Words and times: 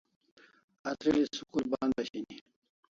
Atril'i 0.89 1.25
school 1.37 1.65
band 1.71 1.93
ashini 2.01 2.35